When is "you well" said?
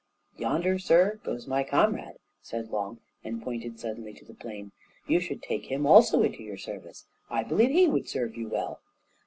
8.35-8.81